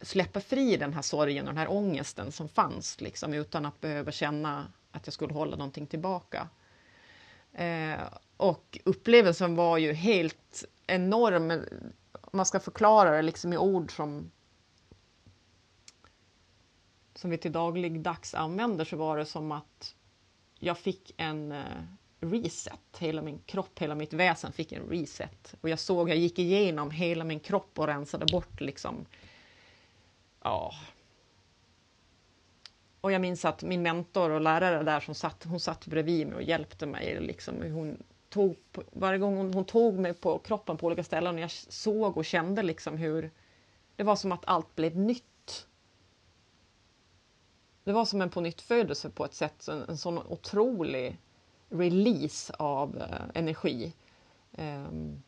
[0.00, 4.12] släppa fri den här sorgen och den här ångesten som fanns liksom, utan att behöva
[4.12, 6.48] känna att jag skulle hålla någonting tillbaka.
[7.52, 8.00] Eh,
[8.36, 11.50] och upplevelsen var ju helt enorm.
[12.12, 14.30] Om man ska förklara det liksom i ord som
[17.14, 19.94] som vi till dagligdags använder så var det som att
[20.58, 21.64] jag fick en eh,
[22.20, 22.98] reset.
[22.98, 25.54] Hela min kropp, hela mitt väsen fick en reset.
[25.60, 29.06] Och jag såg, jag gick igenom hela min kropp och rensade bort liksom,
[30.42, 30.74] ja.
[33.00, 36.36] Och jag minns att min mentor och lärare där som satt, hon satt bredvid mig
[36.36, 37.20] och hjälpte mig.
[37.20, 38.56] Liksom, hon tog,
[38.92, 42.24] varje gång hon, hon tog mig på kroppen på olika ställen och jag såg och
[42.24, 43.30] kände liksom hur
[43.96, 45.66] det var som att allt blev nytt.
[47.84, 51.18] Det var som en på nytt födelse på ett sätt, en, en sån otrolig
[51.68, 53.92] release av eh, energi.
[54.52, 55.22] Um,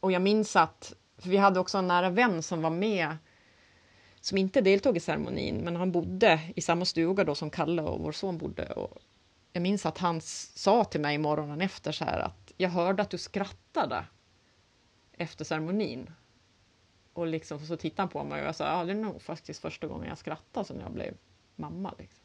[0.00, 3.16] och jag minns att, för vi hade också en nära vän som var med
[4.28, 8.00] som inte deltog i ceremonin, men han bodde i samma stuga då som Kalle och
[8.00, 8.72] vår son bodde.
[8.72, 8.98] Och
[9.52, 13.10] jag minns att han sa till mig morgonen efter så här att jag hörde att
[13.10, 14.04] du skrattade
[15.12, 16.10] efter ceremonin.
[17.12, 19.60] Och liksom så tittade han på mig och jag sa, ja det är nog faktiskt
[19.60, 21.14] första gången jag skrattade sedan jag blev
[21.56, 21.94] mamma.
[21.98, 22.24] Liksom.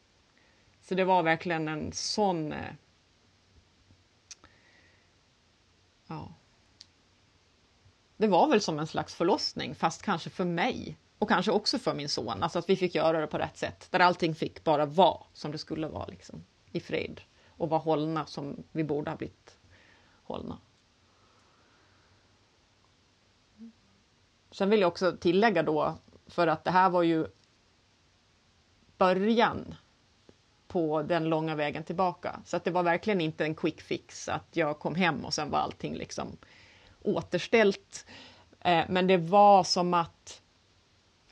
[0.81, 2.51] Så det var verkligen en sån...
[2.51, 2.73] Eh,
[6.07, 6.33] ja.
[8.17, 10.97] Det var väl som en slags förlossning, fast kanske för mig.
[11.23, 13.87] Och kanske också för min son, alltså att vi fick göra det på rätt sätt.
[13.91, 17.21] Där allting fick bara vara som det skulle vara, liksom, i fred.
[17.49, 19.57] Och vara hållna som vi borde ha blivit
[20.23, 20.57] hållna.
[24.51, 27.27] Sen vill jag också tillägga då, för att det här var ju
[28.97, 29.75] början
[30.67, 32.39] på den långa vägen tillbaka.
[32.45, 35.49] Så att det var verkligen inte en quick fix att jag kom hem och sen
[35.49, 36.37] var allting liksom
[37.01, 38.05] återställt.
[38.59, 40.42] Eh, men det var som att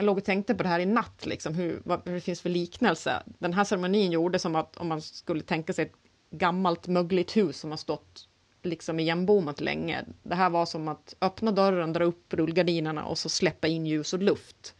[0.02, 2.50] jag låg och tänkte på det här i natt, liksom, hur, vad det finns för
[2.50, 3.22] liknelse.
[3.38, 5.96] Den här ceremonin gjorde som att om man skulle tänka sig ett
[6.30, 8.28] gammalt mögligt hus som har stått
[8.62, 10.04] liksom igenbommat länge.
[10.22, 14.12] Det här var som att öppna dörren, dra upp rullgardinerna och så släppa in ljus
[14.12, 14.74] och luft.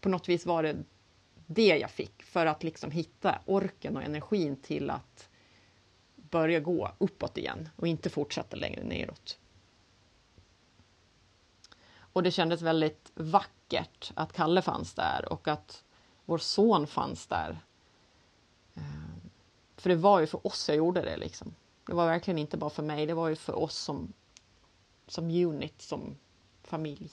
[0.00, 0.76] På något vis var det
[1.46, 5.28] det jag fick för att liksom hitta orken och energin till att
[6.16, 9.38] börja gå uppåt igen och inte fortsätta längre neråt.
[12.12, 13.59] Och det kändes väldigt vackert
[14.14, 15.84] att Kalle fanns där och att
[16.24, 17.58] vår son fanns där.
[18.74, 19.20] Ehm,
[19.76, 21.16] för det var ju för oss jag gjorde det.
[21.16, 21.54] Liksom.
[21.86, 24.12] Det var verkligen inte bara för mig, det var ju för oss som,
[25.06, 26.16] som unit, som
[26.62, 27.10] familj.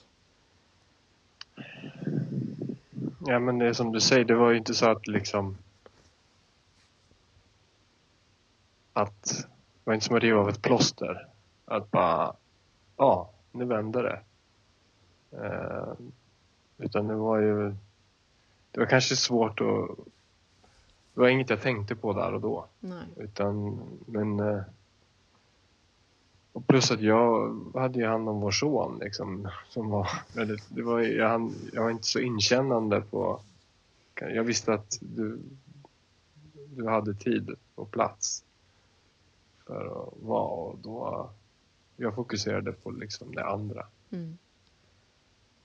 [3.26, 5.58] Ja men det är som du säger, det var ju inte så att liksom
[8.94, 11.28] att det var inte som att riva av ett plåster.
[11.66, 12.36] Att bara,
[12.98, 14.22] ja, nu vände det.
[15.38, 16.12] Ehm,
[16.78, 17.76] utan det var ju,
[18.72, 19.98] det var kanske svårt att,
[21.14, 22.66] det var inget jag tänkte på där och då.
[22.80, 23.06] Nej.
[23.16, 24.62] Utan, men eh,
[26.58, 29.50] och plus att jag hade ju hand om vår son liksom.
[29.70, 30.10] Som var,
[30.70, 33.42] det var, jag, jag var inte så inkännande på...
[34.16, 35.40] Jag visste att du,
[36.76, 38.44] du hade tid och plats
[39.66, 41.30] för att vara och då...
[41.96, 43.86] Jag fokuserade på liksom det andra.
[44.10, 44.38] Mm.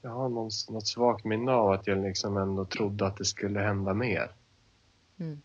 [0.02, 3.60] Jag har någon, något svagt minne av att jag liksom ändå trodde att det skulle
[3.60, 4.34] hända mer.
[5.18, 5.42] Mm.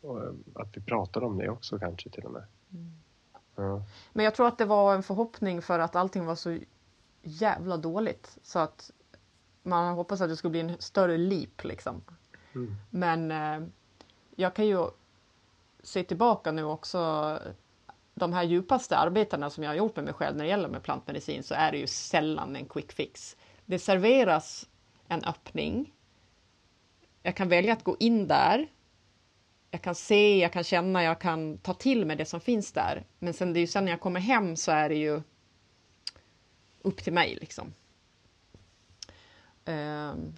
[0.00, 2.44] Och eh, att vi pratade om det också kanske till och med.
[2.72, 2.92] Mm.
[3.54, 3.82] Ja.
[4.12, 6.58] Men jag tror att det var en förhoppning för att allting var så
[7.22, 8.90] jävla dåligt så att
[9.62, 12.02] man hoppas att det skulle bli en större leap liksom.
[12.54, 12.74] Mm.
[12.90, 13.68] Men eh,
[14.36, 14.86] jag kan ju
[15.82, 17.38] se tillbaka nu också
[18.18, 20.82] de här djupaste arbetena som jag har gjort med mig själv när det gäller med
[20.82, 23.36] plantmedicin så är det ju sällan en quick fix.
[23.66, 24.68] Det serveras
[25.08, 25.92] en öppning.
[27.22, 28.68] Jag kan välja att gå in där
[29.70, 33.06] jag kan se, jag kan känna, jag kan ta till mig det som finns där.
[33.18, 35.22] Men sen, det är ju sen när jag kommer hem så är det ju
[36.82, 37.74] upp till mig liksom.
[39.64, 40.36] Um,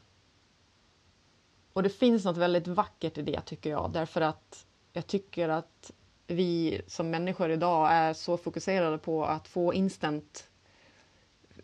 [1.73, 5.91] och det finns något väldigt vackert i det tycker jag, därför att jag tycker att
[6.31, 10.49] vi som människor idag är så fokuserade på att få instant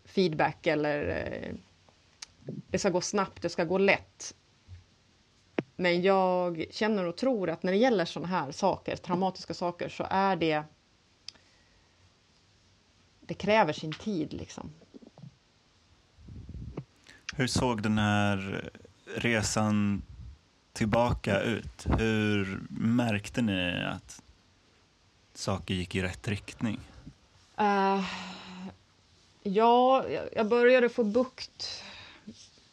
[0.05, 1.55] feedback eller eh,
[2.71, 4.35] det ska gå snabbt, det ska gå lätt.
[5.77, 10.07] Men jag känner och tror att när det gäller sådana här saker, traumatiska saker, så
[10.11, 10.63] är det...
[13.21, 14.71] Det kräver sin tid liksom.
[17.37, 18.71] Hur såg den här
[19.17, 20.03] resan
[20.73, 21.87] tillbaka ut?
[21.99, 24.23] Hur märkte ni att
[25.38, 26.81] saker gick i rätt riktning?
[27.61, 28.05] Uh,
[29.42, 31.83] ja, jag började få bukt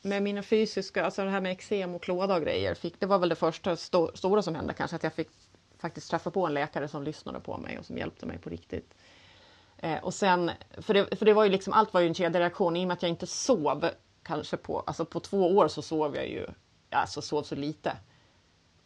[0.01, 3.19] med mina fysiska, alltså det här med eksem och klåda och grejer, fick, det var
[3.19, 5.29] väl det första sto stora som hände kanske, att jag fick
[5.77, 8.93] faktiskt träffa på en läkare som lyssnade på mig och som hjälpte mig på riktigt.
[9.77, 12.75] Eh, och sen, för det, för det var ju liksom, allt var ju en kedjereaktion
[12.75, 13.89] i och med att jag inte sov
[14.23, 16.47] kanske på, alltså på två år så sov jag ju,
[16.89, 17.97] alltså sov så lite.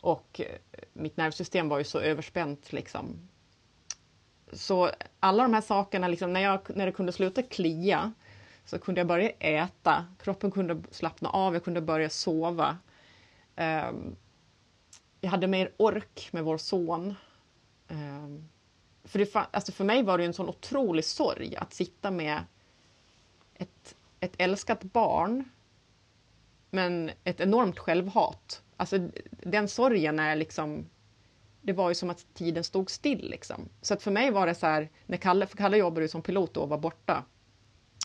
[0.01, 3.29] Och eh, mitt nervsystem var ju så överspänt liksom.
[4.53, 8.13] Så alla de här sakerna, liksom, när, jag, när det kunde sluta klia,
[8.65, 12.77] så kunde jag börja äta, kroppen kunde slappna av, jag kunde börja sova.
[13.55, 14.15] Um,
[15.21, 17.15] jag hade mer ork med vår son.
[17.87, 18.49] Um,
[19.03, 22.43] för, det, alltså för mig var det en sån otrolig sorg att sitta med
[23.55, 25.49] ett, ett älskat barn
[26.69, 28.61] men ett enormt självhat.
[28.77, 30.85] Alltså den sorgen är liksom
[31.67, 33.29] det var ju som att tiden stod still.
[33.29, 33.69] Liksom.
[33.81, 36.21] Så att för mig var det så här, när Kalle, för Kalle jobbade ju som
[36.21, 37.23] pilot då och var borta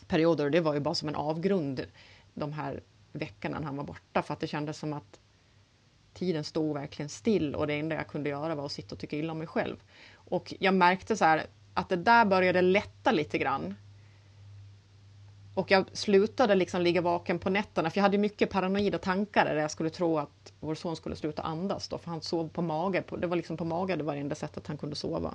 [0.08, 1.86] perioder och det var ju bara som en avgrund
[2.34, 2.82] de här
[3.12, 5.20] veckorna när han var borta för att det kändes som att
[6.14, 9.16] tiden stod verkligen still och det enda jag kunde göra var att sitta och tycka
[9.16, 9.76] illa om mig själv.
[10.14, 13.74] Och jag märkte så här att det där började lätta lite grann
[15.54, 19.56] och jag slutade liksom ligga vaken på nätterna för jag hade mycket paranoida tankar där
[19.56, 23.02] jag skulle tro att vår son skulle sluta andas då, för han sov på mage.
[23.18, 25.34] Det var liksom på mage det var det enda sättet han kunde sova.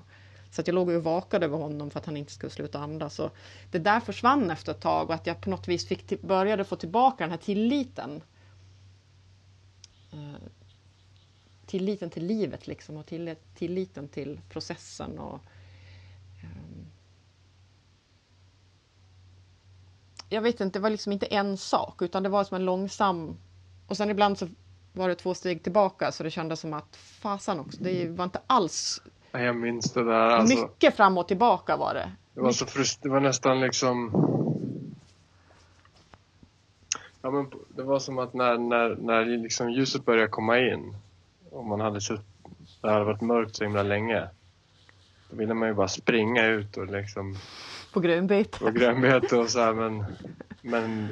[0.52, 3.20] Så att jag låg och vakade över honom för att han inte skulle sluta andas.
[3.20, 3.36] Och
[3.72, 6.76] det där försvann efter ett tag och att jag på något vis fick började få
[6.76, 8.22] tillbaka den här tilliten.
[10.14, 10.48] Eh,
[11.66, 13.06] tilliten till livet liksom och
[13.56, 15.20] tilliten till processen.
[15.20, 15.40] Och,
[20.30, 23.38] jag vet inte, det var liksom inte en sak utan det var som en långsam...
[23.88, 24.48] Och sen ibland så
[24.94, 28.42] var det två steg tillbaka så det kändes som att fasan också, det var inte
[28.48, 29.02] alls...
[29.32, 30.14] Jag minns det där.
[30.14, 32.12] Alltså, mycket fram och tillbaka var det.
[32.34, 34.12] Det var, så frust det var nästan liksom...
[37.22, 40.96] Ja, men det var som att när, när, när liksom ljuset började komma in
[41.52, 42.26] och man hade suttit,
[42.82, 44.28] det hade varit mörkt så himla länge.
[45.30, 47.38] Då ville man ju bara springa ut och liksom...
[47.94, 48.60] På grönbete.
[48.60, 50.06] På grönbete och så här, men...
[50.62, 51.10] Men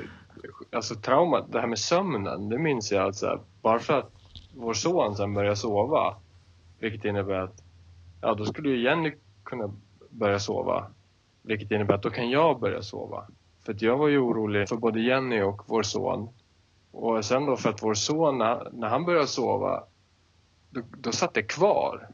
[0.71, 3.39] alltså traumat, det här med sömnen, det minns jag alltså.
[3.61, 4.11] Bara för att
[4.53, 6.15] vår son sen började sova.
[6.79, 7.63] Vilket innebär att,
[8.21, 9.13] ja då skulle ju Jenny
[9.43, 9.73] kunna
[10.09, 10.87] börja sova.
[11.41, 13.27] Vilket innebär att då kan jag börja sova.
[13.65, 16.29] För att jag var ju orolig för både Jenny och vår son.
[16.91, 19.83] Och sen då för att vår son, när, när han började sova,
[20.69, 22.09] då, då satt det kvar.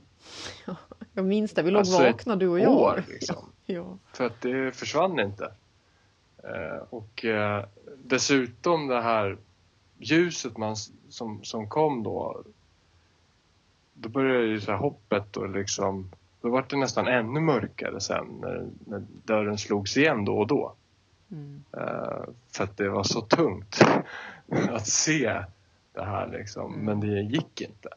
[1.14, 2.72] Jag minns det, vi låg alltså vakna du och jag.
[2.72, 3.36] År, liksom.
[3.72, 3.98] Ja.
[4.14, 5.52] För att det försvann inte.
[6.44, 7.66] Eh, och eh,
[8.04, 9.38] dessutom det här
[9.98, 10.76] ljuset man,
[11.10, 12.44] som, som kom då.
[13.94, 16.12] Då började ju så här hoppet och liksom,
[16.42, 20.74] då var det nästan ännu mörkare sen när, när dörren slogs igen då och då.
[21.32, 21.64] Mm.
[21.78, 23.80] Uh, för att det var så tungt
[24.70, 25.44] att se
[25.94, 26.74] det här liksom.
[26.74, 26.86] Mm.
[26.86, 27.90] Men det gick inte.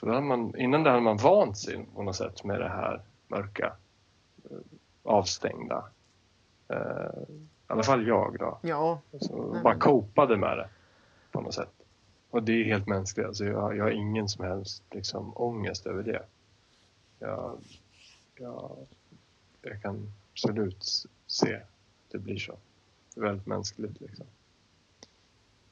[0.00, 3.00] Då hade man, innan det hade man vant sig på något sätt med det här
[3.28, 3.72] mörka,
[5.02, 5.84] avstängda.
[6.72, 8.58] Uh, I alla fall jag då.
[8.62, 9.00] Ja.
[9.20, 10.68] Så bara kopade med det
[11.30, 11.72] på något sätt.
[12.30, 13.26] Och det är helt mänskligt.
[13.26, 16.22] Alltså jag, jag har ingen som helst liksom, ångest över det.
[17.18, 17.58] Jag,
[18.36, 18.76] jag,
[19.62, 20.84] jag kan absolut
[21.26, 22.56] se att det blir så.
[23.14, 24.26] Det är väldigt mänskligt liksom.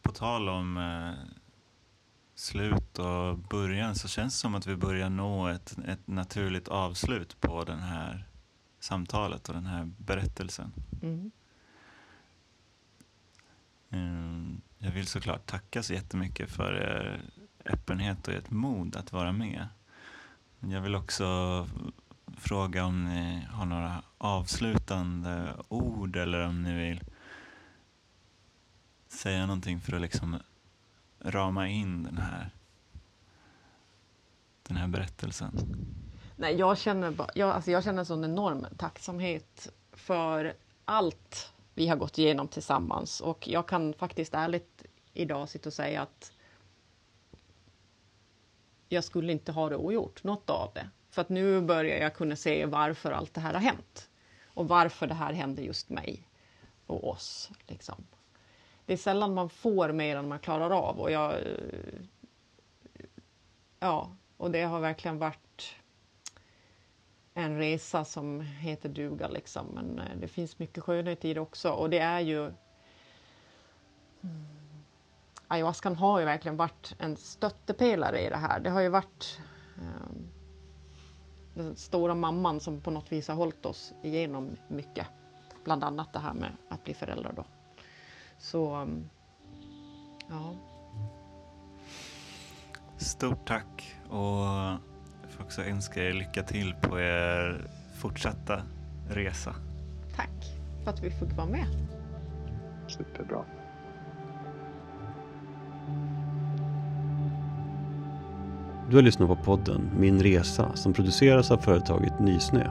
[0.02, 1.36] På tal om eh,
[2.34, 7.40] slut och början så känns det som att vi börjar nå ett, ett naturligt avslut
[7.40, 8.29] på det här
[8.80, 10.72] samtalet och den här berättelsen.
[11.02, 11.30] Mm.
[13.90, 17.20] Mm, jag vill såklart tacka så jättemycket för er
[17.64, 19.68] öppenhet och ert mod att vara med.
[20.60, 21.68] Jag vill också
[22.36, 27.00] fråga om ni har några avslutande ord eller om ni vill
[29.08, 30.38] säga någonting för att liksom
[31.20, 32.50] rama in den här,
[34.62, 35.52] den här berättelsen.
[36.40, 41.96] Nej, jag känner, bara, jag, alltså jag känner sån enorm tacksamhet för allt vi har
[41.96, 44.82] gått igenom tillsammans och jag kan faktiskt ärligt
[45.12, 46.32] idag sitta och säga att
[48.88, 50.90] jag skulle inte ha det ogjort, något av det.
[51.10, 54.10] För att nu börjar jag kunna se varför allt det här har hänt.
[54.46, 56.28] Och varför det här hände just mig
[56.86, 57.50] och oss.
[57.66, 58.06] Liksom.
[58.86, 61.00] Det är sällan man får mer än man klarar av.
[61.00, 61.34] Och jag,
[63.80, 65.49] ja, och det har verkligen varit
[67.34, 69.28] en resa som heter duga.
[69.28, 69.66] Liksom.
[69.66, 71.70] Men eh, det finns mycket skönhet i det också.
[71.70, 72.44] Och det är ju...
[74.22, 74.46] Mm,
[75.48, 78.60] ayahuascan har ju verkligen varit en stöttepelare i det här.
[78.60, 79.40] Det har ju varit
[79.78, 80.28] um,
[81.54, 85.06] den stora mamman som på något vis har hållit oss igenom mycket.
[85.64, 87.44] Bland annat det här med att bli föräldrar då.
[88.38, 89.10] Så, um,
[90.28, 90.54] ja.
[92.96, 94.89] Stort tack och
[95.40, 98.62] får också önska er lycka till på er fortsatta
[99.08, 99.54] resa.
[100.16, 100.30] Tack
[100.84, 101.66] för att vi fick vara med.
[102.88, 103.44] Superbra.
[108.90, 112.70] Du har lyssnat på podden Min Resa som produceras av företaget Nysnö,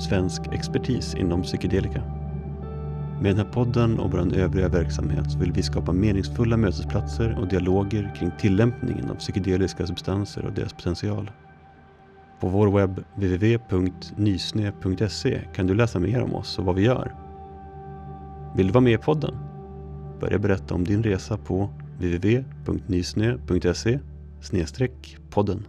[0.00, 2.02] svensk expertis inom psykedelika.
[3.20, 8.14] Med den här podden och vår övriga verksamhet vill vi skapa meningsfulla mötesplatser och dialoger
[8.16, 11.30] kring tillämpningen av psykedeliska substanser och deras potential.
[12.40, 17.14] På vår webb www.nysnö.se kan du läsa mer om oss och vad vi gör.
[18.56, 19.34] Vill du vara med i podden?
[20.20, 23.98] Börja berätta om din resa på www.nysnö.se
[25.30, 25.66] podden.